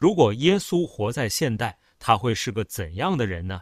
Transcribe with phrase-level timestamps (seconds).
[0.00, 3.60] 如果耶稣活在现代，他会是个怎样的人呢？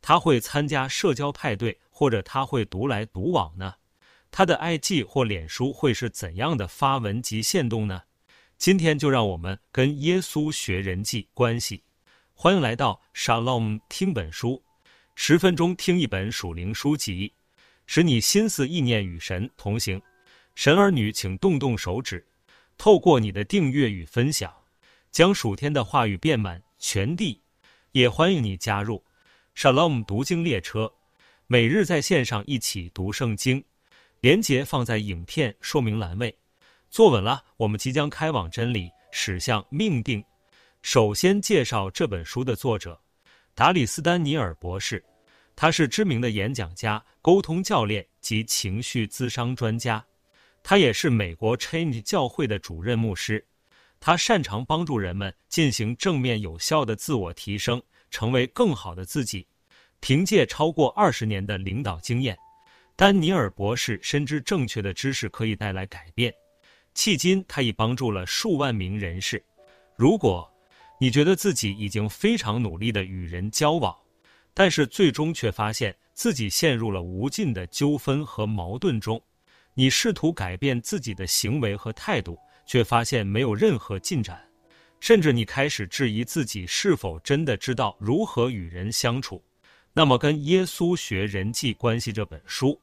[0.00, 3.74] 他会参加社交派对，或者他会独来独往呢？
[4.30, 8.00] 他的 IG 或脸书会是怎样的发文及限动呢？
[8.56, 11.84] 今天就让我们跟耶稣学人际关系。
[12.32, 14.62] 欢迎来到 Shalom 听本书，
[15.14, 17.34] 十分钟听一本属灵书籍，
[17.86, 20.00] 使你心思意念与神同行。
[20.54, 22.26] 神儿女，请动动手指，
[22.78, 24.50] 透过你的订阅与分享，
[25.14, 27.40] 将暑天的话语遍满全地。
[27.92, 29.00] 也欢迎你加入。
[29.54, 30.92] Shalom 读经列车，
[31.46, 33.64] 每日在线上一起读圣经，
[34.20, 36.36] 连结放在影片说明栏位。
[36.90, 40.20] 坐稳了，我们即将开往真理，驶向命定。
[40.82, 43.00] 首先介绍这本书的作者，
[43.54, 45.04] 达里斯·丹尼尔博士，
[45.54, 50.04] 他是知名的演讲家、沟通教练及情绪咨商专家，
[50.64, 53.46] 他也是美国 Change 教会的主任牧师。
[54.06, 59.46] 他擅长帮助人们进行正面有效的自我提升，成为更好的自己。
[59.98, 62.36] 凭借超过二十年的领导经验，
[62.96, 66.30] 丹尼尔博士深知正确的知识可以带来改变。
[66.94, 69.42] 迄今，他已帮助了数万名人士。
[69.96, 70.46] 如果
[71.00, 73.96] 你觉得自己已经非常努力地与人交往，
[74.52, 79.18] 但是最终却发现自己陷入了无尽的纠纷和矛盾中，
[79.72, 82.38] 你试图改变自己的行为和态度。
[82.66, 84.42] 却发现没有任何进展，
[85.00, 89.42] 甚至你开始质疑自己是否真的知道如何与人相处。
[89.92, 92.80] 那么，跟耶稣学人际关系这本书，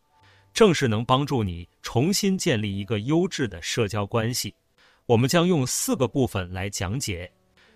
[0.53, 4.53] 正是能帮助你重新建立一个优质的社交关系。
[5.05, 7.29] 我们将用四个部分来讲解，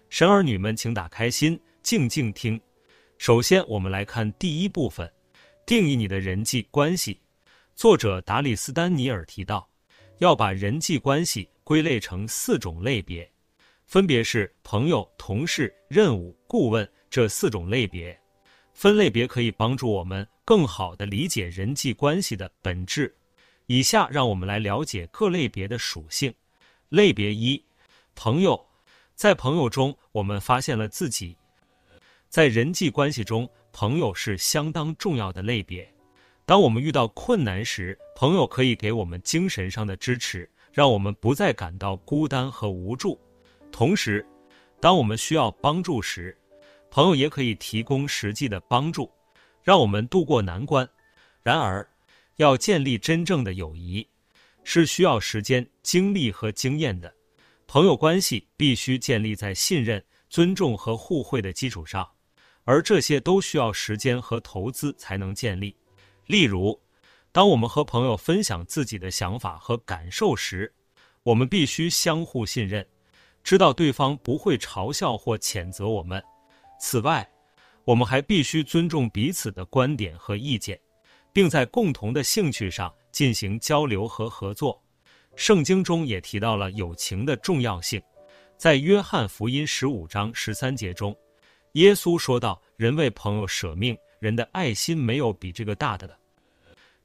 [0.10, 2.60] 神儿女们请打开心，静静听。
[3.18, 5.12] 首先，我们来看第一部分，
[5.66, 7.20] 定义你的人际关系。
[7.76, 9.68] 作者达里斯·丹尼尔提到，
[10.20, 13.30] 要把人际关系归类成四种类别，
[13.86, 18.18] 分别是朋友、同事、任务、顾问这四种类别。
[18.74, 23.16] 分类别可以帮助我们更好地理解人际关系的本质。
[23.68, 26.34] 以下让我们来了解各类别的属性。
[26.90, 27.64] 类别一：
[28.14, 28.64] 朋友。
[29.16, 31.38] 在朋友中，我们发现了自己。
[32.28, 35.90] 在人际关系中，朋友是相当重要的类别。
[36.46, 40.50] 当我们遇到困难时，朋友可以给我们精神上的支持。
[40.76, 43.18] 让我们不再感到孤单和无助。
[43.72, 44.28] 同时，
[44.82, 46.38] 当我们需要帮助时，
[46.92, 49.10] 朋友也可以提供实际的帮助，
[49.64, 50.86] 让我们度过难关。
[51.42, 51.88] 然而，
[52.36, 54.06] 要建立真正的友谊，
[54.66, 57.16] 是需要时间、精力和经验的。
[57.68, 62.06] 朋友关系必须建立在信任、尊重和互惠的基础上，
[62.66, 65.74] 而这些都需要时间和投资才能建立。
[66.26, 66.80] 例如，
[67.32, 70.74] 当我们和朋友分享自己的想法和感受时，
[71.24, 72.88] 我们必须相互信任，
[73.44, 76.24] 知道对方不会嘲笑或谴责我们。
[76.80, 77.30] 此外，
[77.84, 80.80] 我们还必须尊重彼此的观点和意见，
[81.32, 84.82] 并在共同的兴趣上进行交流和合作。
[85.36, 88.02] 圣经中也提到了友情的重要性，
[88.58, 91.16] 在约翰福音十五章十三节中，
[91.74, 96.18] 耶稣说道：“人为朋友舍命，人的爱心没有比这个大的了。”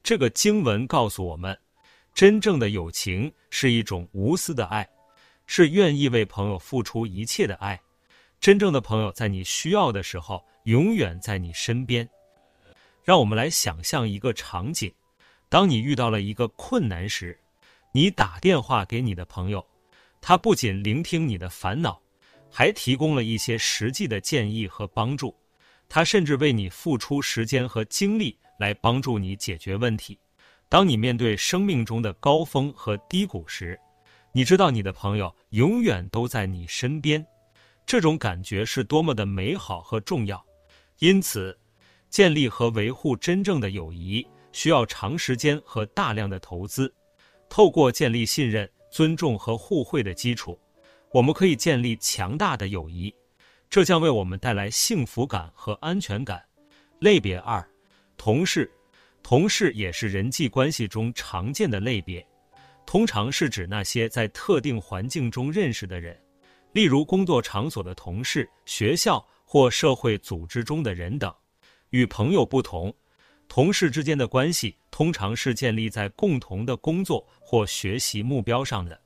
[0.02, 1.54] 这个经文告诉我们，
[2.14, 4.88] 真正的友情是一种无私的爱，
[5.46, 7.78] 是愿意为朋友付出一切的爱。
[8.40, 12.08] 真正的朋友在你需要的时候，永远在你身边。
[13.04, 14.90] 让我们来想象一个场景：
[15.50, 17.38] 当你遇到了一个困难时，
[17.92, 19.62] 你打电话给你的朋友，
[20.22, 22.00] 他不仅聆听你的烦恼，
[22.50, 25.34] 还提供了一些实际的建议和帮助，
[25.90, 28.38] 他甚至为你付出时间和精力。
[28.60, 30.18] 来帮助你解决问题。
[30.68, 33.80] 当你面对生命中的高峰和低谷时，
[34.32, 37.26] 你知道你的朋友永远都在你身边，
[37.86, 40.44] 这种感觉是多么的美好和重要。
[40.98, 41.58] 因此，
[42.10, 46.92] 建立和维护真正的友谊需要长时间和大量的投资。
[47.48, 50.56] 透过建立信任、尊重和互惠的基础，
[51.12, 53.12] 我们可以建立强大的友谊，
[53.70, 56.44] 这将为我们带来幸福感和安全感。
[56.98, 57.64] 类别二。
[58.16, 58.68] 同事，
[59.22, 62.26] 同事也是人际关系中常见的类别，
[62.84, 66.20] 通常是指那些在特定环境中认识的人，
[66.72, 71.32] 例如工作场所的同事、学校或社会组织中的人等。
[71.90, 72.92] 与朋友不同，
[73.46, 79.00] 同事之间的关系通常是建立在共同的工作或学习目标上的，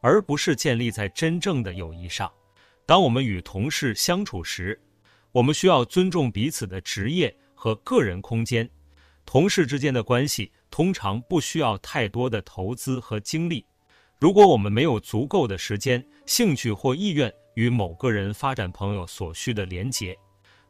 [0.00, 2.28] 而不是建立在真正的友谊上。
[2.88, 4.80] 当我们与同事相处时，
[5.30, 7.36] 我们需要尊重彼此的职业。
[7.60, 8.70] 和个人空间，
[9.26, 13.66] 同事之间的关系通常不需要太多的投资和精力。
[14.20, 20.16] 如果我们没有足够的时间、兴趣或意愿与某个人发展朋友所需的连结，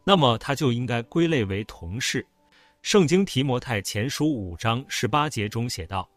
[0.02, 2.26] 那么他就应该归类为同事。
[2.80, 6.08] 圣经提摩太前书五章十八节中写道：“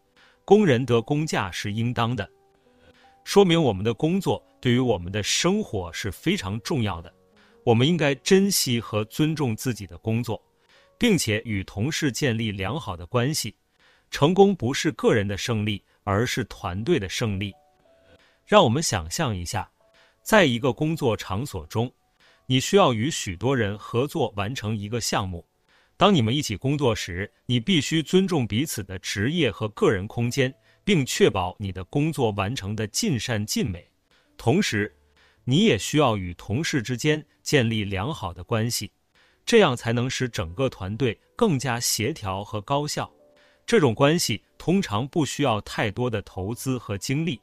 [0.42, 2.26] 工人得工价是应当的。”
[3.24, 7.12] 说明我们的工作对于我们的生活是非常重要的。
[7.64, 10.42] 我们应该珍惜和尊重自己的工作，
[10.98, 13.54] 并且与同事建立良好的关系。
[14.10, 17.52] 成功不是个人的胜利，而是团队的胜利。
[18.44, 19.70] 让我们想象一下，
[20.22, 21.90] 在一个工作场所中，
[22.46, 25.46] 你需要与许多人合作完成一个项目。
[25.96, 30.52] 当你们一起工作时，你必须尊重彼此的职业和个人空间，
[30.84, 33.88] 并确保你的工作完成得尽善尽美。
[34.36, 34.94] 同时，
[35.44, 38.90] 你也需要与同事之间建立良好的关系，
[39.44, 43.12] 这样才能使整个团队更加协调和高效。
[43.64, 47.40] 这种关系通常不需要太多的投资和精力，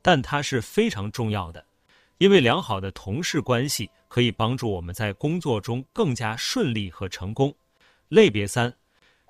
[0.00, 1.64] 但它是非常重要的，
[2.18, 7.54] 因为良好的同事关系可以帮助我们在工作中更加顺利和成功。
[8.08, 8.74] 类别三，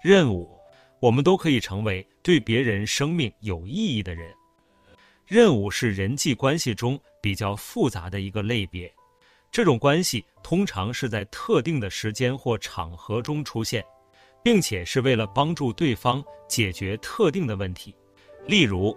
[0.02, 0.57] 任务，
[1.00, 4.32] 我们都可以成为对别人生命有意义的人。
[5.26, 8.92] 任务是人际关系中比较复杂的一个类别，
[9.50, 13.84] 这种关系通常是在特定的时间或场合中出现，
[14.42, 17.94] 并且是为了帮助对方解决特定的问题。
[18.46, 18.96] 例如，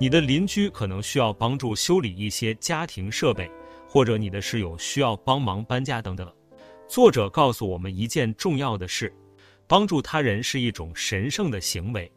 [0.00, 3.50] 你的邻居可能需要帮助修理一些家庭设备，
[3.86, 6.32] 或者你的室友需要帮忙搬家等等。
[6.88, 9.14] 作者告诉我们一件重要的事：
[9.66, 12.10] 帮助他人是一种神圣的行为。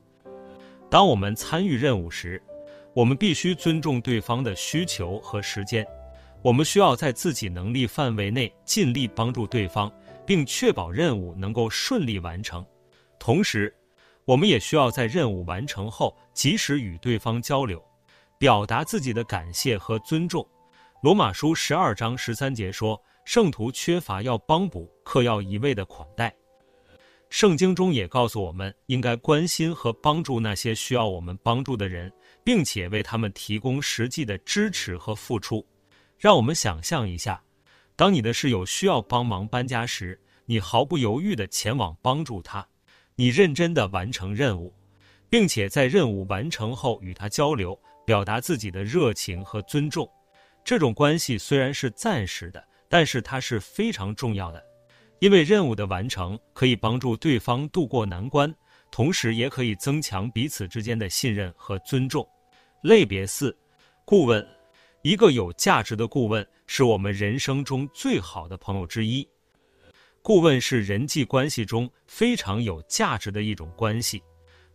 [0.90, 2.42] 当我们参与任务时，
[2.94, 5.86] 我们必须尊重对方的需求和时间。
[6.42, 9.92] 我们需要在自己能力范围内尽力帮助对方，
[10.26, 12.66] 并确保任务能够顺利完成。
[13.20, 13.76] 同时，
[14.26, 17.84] 我们也需要在任务完成后及时与对方交流，
[18.38, 20.48] 表达自己的感谢和尊重。
[21.02, 23.02] 罗马书十二章十三节说。
[23.26, 26.34] 圣徒缺乏要帮补，客要一味的款待。
[27.30, 32.12] 圣经中也告诉我们，应该关心和帮助那些需要我们帮助的人，
[32.44, 35.66] 并且为他们提供实际的支持和付出。
[36.18, 37.42] 让我们想象一下，
[37.96, 42.68] 当你的室友需要帮忙搬家时，你毫不犹豫地前往帮助他，
[43.16, 44.74] 你认真地完成任务，
[45.30, 50.10] 并且在任务完成后与他交流，表达自己的热情和尊重。
[50.64, 52.64] 这种关系虽然是暂时的。
[52.92, 54.66] 但是它是非常重要的，
[55.20, 58.54] 因为任务的完成可以帮助对方度过难关，
[58.90, 62.28] 同时也可以增强彼此之间的信任和尊重。
[62.82, 63.56] 类别四，
[64.06, 64.46] 顾问，
[65.02, 69.28] 一个有价值的顾问是我们人生中最好的朋友之一。
[70.22, 74.22] 顾问是人际关系中非常有价值的一种关系，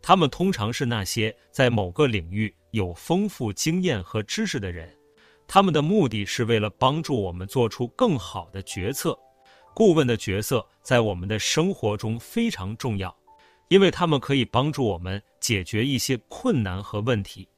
[0.02, 4.94] 他们通常是那些在某个领域有丰富经验和知识的人。
[5.46, 9.18] 他们的目的是为了帮助我们做出更好的决策。
[9.74, 13.14] 顾问的角色在我们的生活中非常重要，
[13.68, 17.48] 因为他们可以帮助我们解决一些困难和问题。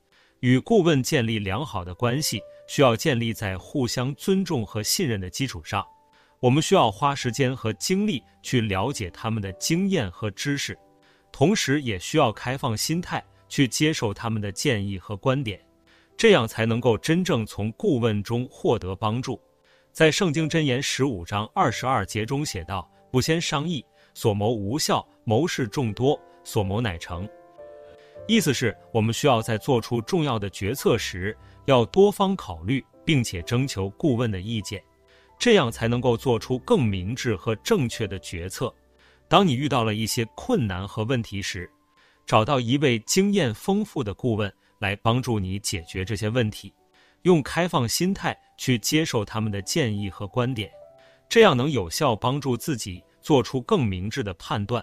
[0.41, 5.85] 与顾问建立良好的关系，需要建立在互相尊重和信任的基础上。
[6.41, 10.79] 我们需要花时间和精力去了解他们的经验和知识，
[11.33, 15.61] 同时也需要开放心态去接受他们的建议和观点。
[16.17, 19.41] 这样才能够真正从顾问中获得帮助。
[19.97, 23.83] 在圣经箴言十五章二十二节中写道：“不先商议，
[24.13, 27.27] 所谋无效；谋事众多，所谋乃成。”
[28.29, 34.85] 意思是我们需要在做出重要的决策时，要多方考虑，并且征求顾问的意见，
[35.39, 38.71] 这样才能够做出更明智和正确的决策。
[39.29, 41.71] 当你遇到了一些困难和问题时，
[42.27, 44.53] 找到一位经验丰富的顾问。
[44.79, 46.71] 来帮助你解决这些问题，
[47.27, 50.71] 用开放心态去接受他们的建议和观点，
[51.29, 54.81] 这样能有效帮助自己做出更明智的判断。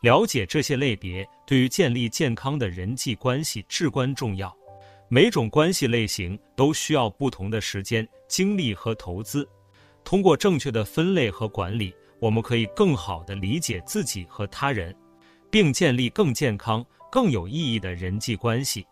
[0.00, 4.54] 了解这些类别对于建立健康的人际关系至关重要。
[5.10, 9.46] 每种关系类型都需要不同的时间、精力和投资。
[10.02, 14.96] 通过正确的分类和管理，我们可以更好地理解自己和他人，
[15.50, 18.86] 并建立更健康、更有意义的人际关系。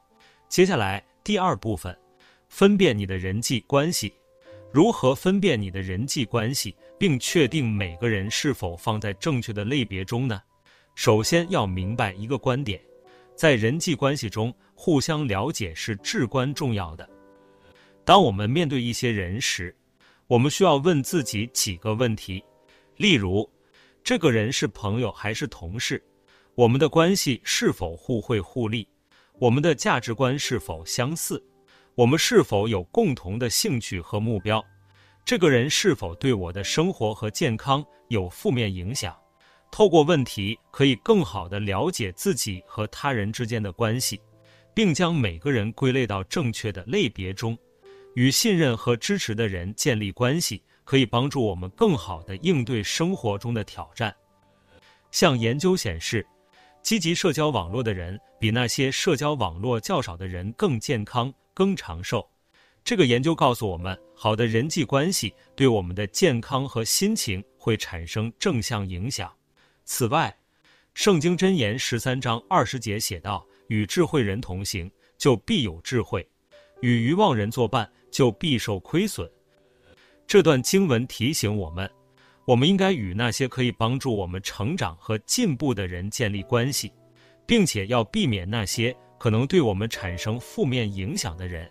[0.51, 1.97] 接下来第二部分，
[2.53, 4.13] 分辨你的人际关系。
[4.71, 10.39] 如何分辨你的人际关系，并确定每个人是否放在正确的类别中呢？
[10.95, 12.79] 首先要明白一个观点，
[13.35, 17.09] 在人际关系中，互相了解是至关重要的。
[18.05, 19.75] 当我们面对一些人时，
[20.27, 22.45] 我们需要问自己几个问题，
[22.99, 23.51] 例如，
[24.05, 26.05] 这个人是朋友还是同事？
[26.55, 28.87] 我们的关系是否互惠互利？
[29.39, 31.43] 我们的价值观是否相似？
[31.95, 34.65] 我们是否有共同的兴趣和目标？
[35.27, 39.15] 这个人是否对我的生活和健康有负面影响？
[39.71, 44.19] 透过问题，可以更好地了解自己和他人之间的关系，
[44.73, 47.57] 并将每个人归类到正确的类别中。
[48.15, 54.15] 与信任和支持的人建立关系，可以帮助我们更好地应对生活中的挑战。
[55.11, 56.27] 像研究显示，
[56.81, 62.29] 积极社交网络的人比那些社交网络较少的人更健康、更长寿。
[62.85, 69.33] 这个研究告诉我们，好的人际关系对我们的健康和心情会产生正向影响。
[69.85, 70.37] 此外，
[70.95, 76.21] 圣经箴言十三章二十节写道：“与智慧人同行，就必有智慧；
[76.81, 79.31] 与愚妄人作伴，就必受亏损。”
[80.27, 81.89] 这段经文提醒我们，
[82.47, 86.93] 我们应该与那些可以帮助我们成长和进步的人建立关系，
[87.47, 91.71] 并且要避免那些可能对我们产生负面影响的人。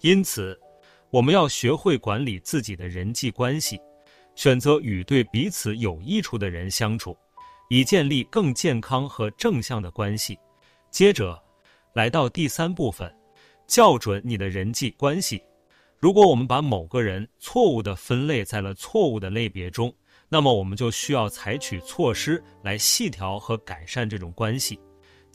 [0.00, 0.58] 因此，
[1.10, 3.80] 我们要学会管理自己的人际关系，
[4.34, 7.16] 选择与对彼此有益处的人相处。
[7.68, 10.36] 以建立更健康和正向的关系。
[10.90, 11.40] 接着，
[11.94, 13.14] 来到第三部分，
[13.68, 15.40] 校准你的人际关系。
[16.00, 19.94] 如果我们把某个人错误的分类在了错误的类别中，
[20.28, 24.80] 那么我们就需要采取措施来细调和改善这种关系。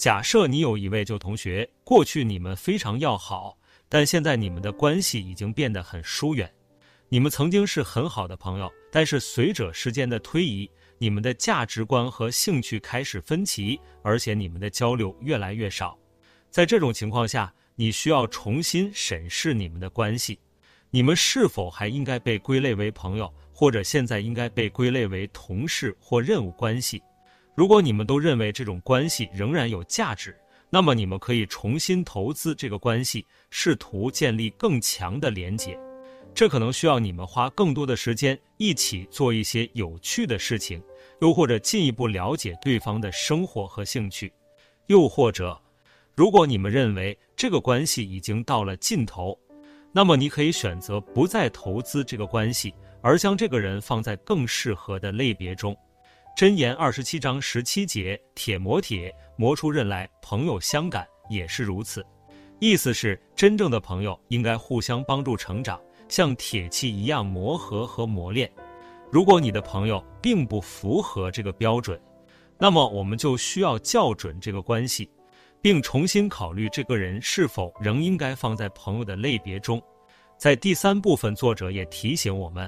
[0.04, 3.58] 假设你有一位旧同学，过去你们非常要好，
[3.88, 6.54] 但现在你们的关系已经变得很疏远。
[7.08, 15.98] 你们曾经是很好的朋友，但是随着时间的推移，你们的价值观和兴趣开始分歧，而且你们的交流越来越少。
[16.50, 20.38] 在这种情况下，你需要重新审视你们的关系：
[20.90, 27.02] 你们是否还应该被归类为朋友，或者现在应该被归类为同事或任务关系？
[27.56, 30.36] 如果你们都认为这种关系仍然有价值，
[30.70, 35.78] 那么你们可以重新投资这个关系，试图建立更强的连结。
[36.34, 40.82] 这可能需要你们花更多的时间一起做一些有趣的事情。
[41.22, 44.34] 又或者进一步了解对方的生活和兴趣，
[44.88, 45.58] 又或者，
[46.16, 49.38] 如果你们认为这个关系已经到了尽头，
[49.94, 55.78] 那么你可以选择不再投资这个关系，而将这个人放在更适合的类别中。
[56.36, 62.04] 箴言二十七章十七节：铁磨铁，磨出刃来；朋友相感也是如此。
[62.58, 68.52] 意思是，真正的朋友应该互相帮助成长，像铁器一样磨合和磨练。
[69.12, 72.02] 如果你的朋友并不符合这个标准，
[72.58, 75.08] 那么我们就需要校准这个关系，
[75.62, 79.80] 并重新考虑这个人是否仍应该放在朋友的类别中。
[80.36, 82.68] 在第三部分，作者也提醒我们，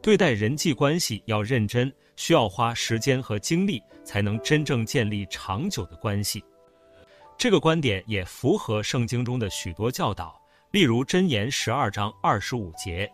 [0.00, 6.42] 对待人际关系要认真，需要花时间和精力才能真正建立长久的关系。
[7.36, 10.40] 这个观点也符合圣经中的许多教导，
[10.70, 13.10] 例如箴言十二章二十五节。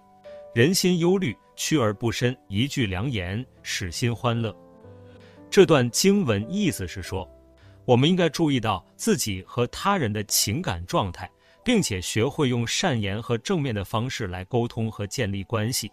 [0.54, 4.54] 人心忧虑，屈而不伸；一句良言，使心欢乐。
[5.50, 7.28] 这段经文意思是说，
[7.84, 11.28] 我们应该注意到自己和他人的情感状态，
[11.64, 15.90] 并且学会用善言和正面的方式来沟通和建立关系。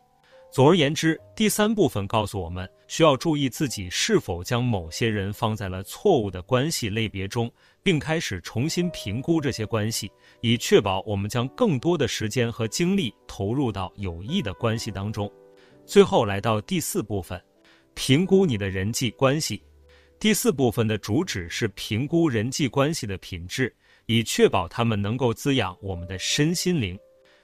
[0.52, 7.50] 总而言之，第三部分告诉我们，需要注意自己是否将某些人放在了错误的关系类别中，
[7.82, 15.32] 并开始重新评估这些关系，以确保我们将更多的时间和精力投入到有益的关系当中。
[15.86, 17.42] 最后来到第四部分，
[17.94, 19.64] 评估你的人际关系。
[20.20, 23.74] 第四部分的主旨是评估人际关系的品质，
[24.06, 27.00] 以确保他们能够滋养我们的身心灵。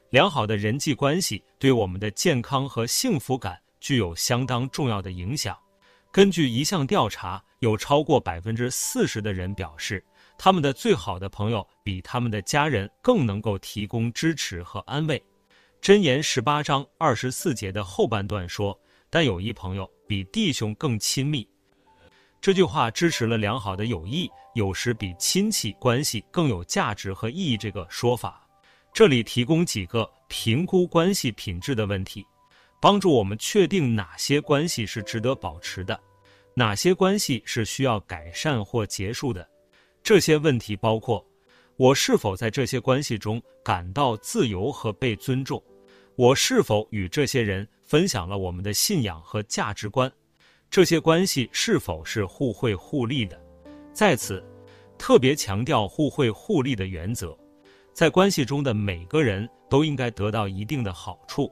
[0.10, 5.58] 良好的人际关系对我们的健康和幸福感具有相当重要的影响。
[6.14, 10.02] 根据一项调查，有超过百分之四十的人表示，
[10.38, 15.22] 他们的最好的朋友比他们的家人更能够提供支持和安慰。
[15.82, 18.80] 箴言十八章二十四节的后半段说
[19.12, 21.46] ：“但有一朋友比弟兄更亲密。”
[22.40, 28.47] 这句话支持了良好的友谊有时比亲戚关系更有价值和意义这个说法。
[28.98, 32.26] 这里提供几个评估关系品质的问题，
[32.82, 36.02] 帮助我们确定哪些关系是值得保持的，
[36.56, 39.48] 哪些关系是需要改善或结束的。
[40.02, 41.24] 这些问题包括：
[41.76, 45.62] 我是否在这些关系中感到自由和被尊重？
[46.16, 50.12] 我是否与这些人分享了我们的信仰和价值观？
[50.72, 53.40] 这些关系是否是互惠互利的？
[53.94, 54.44] 在此，
[54.98, 57.38] 特别强调互惠互利的原则。
[57.98, 61.52] 在关系中的每个人都应该得到一定的好处。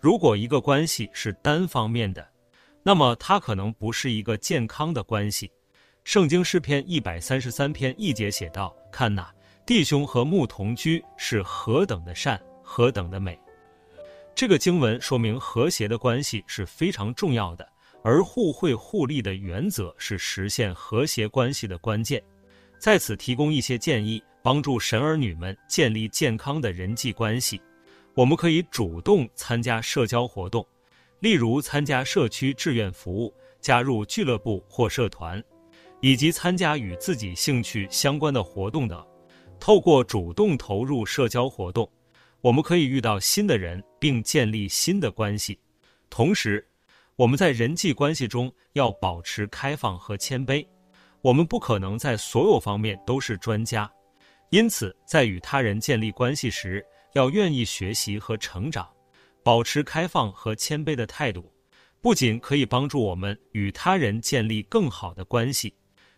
[0.00, 2.26] 如果一个关系是单方面的，
[2.82, 5.52] 那么它可能不是一个健康的关系。
[6.02, 9.30] 圣经诗篇一百三十三篇一节写道：“看哪，
[9.66, 13.38] 弟兄和睦同居是何等的善，何等的美。”
[14.34, 17.68] 这个经文说明和谐的关系是非常重要的，
[18.02, 22.22] 而互惠互利的原则是实现和谐关系的关键。
[22.78, 27.60] 在此提供一些建议，帮助神儿女们建立健康的人际关系。
[28.14, 30.66] 我们可以主动参加社交活动，
[31.20, 35.42] 例如参加社区志愿服务、加入俱乐部或社团，
[36.00, 39.02] 以及参加与自己兴趣相关的活动等。
[39.58, 41.88] 透过主动投入社交活动，
[42.40, 45.58] 我们可以遇到新的人，并建立新的关系。
[46.10, 46.66] 同时，
[47.14, 50.66] 我们在人际关系中要保持开放和谦卑。
[51.20, 53.88] 我们不可能在所有方面都是专家，
[54.52, 58.86] 因此在与他人建立关系时，要愿意学习和成长，
[59.42, 61.50] 保持开放和谦卑的态度，
[62.02, 65.74] 不仅可以帮助我们与他人建立更好的关系，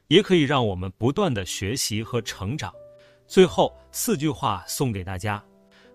[0.08, 2.74] 也可以让我们不断地学习和成长。
[3.28, 5.40] 最后四句话送给大家，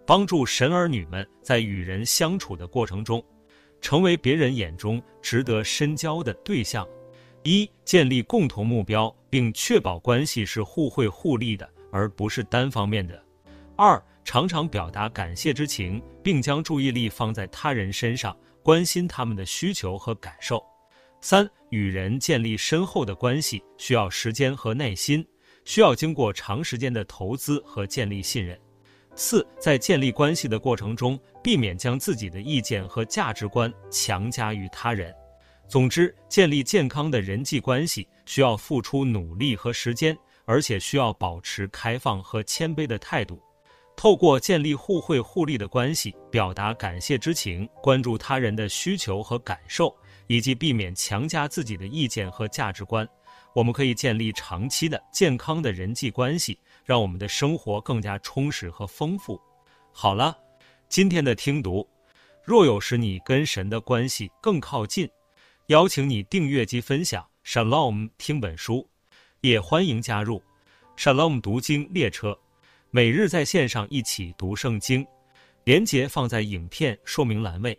[0.05, 3.22] 帮助神儿女们在与人相处的过程中，
[3.81, 6.88] 成为别人眼中值得深交的对象。
[7.43, 13.22] 一、建立共同目标，并确保关系是互惠互利的，而不是单方面的。
[13.75, 20.63] 二、常常表达感谢之情，并将注意力放在他人身上，关心他们的需求和感受。
[21.22, 25.25] 三、与人建立深厚的关系需要时间和耐心。
[25.65, 28.60] 需要经过长时间的投资和建立信任。
[29.13, 35.13] 四，在建立关系的过程中，避免将自己的意见和价值观强加于他人。
[35.67, 40.17] 总之，建立健康的人际关系需要付出努力和时间，
[40.50, 43.39] 而且需要保持开放和谦卑的态度。
[43.96, 53.08] 透过建立互惠互利的关系，表达感谢之情，关注他人的需求和感受，以及避免强加自己的意见和价值观。
[53.53, 59.39] 我们可以建立长期的健康的人际关系，让我们的生活更加充实和丰富。
[59.91, 60.36] 好了，
[60.88, 61.88] 今天的听读，
[62.44, 65.08] 若有使你跟神的关系更靠近，
[65.68, 68.90] 邀请你订阅及分享 Shalom 听本书，
[69.41, 70.41] 也欢迎加入
[70.97, 72.37] Shalom 读经列车，
[72.91, 75.05] 每日在线上一起读圣经。
[75.63, 77.77] 连结放在影片说明栏位。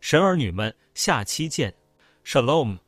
[0.00, 1.74] 神儿女们，下期见
[2.24, 2.78] ，Shalom。